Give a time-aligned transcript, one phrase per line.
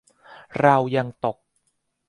[0.61, 1.37] เรายังตก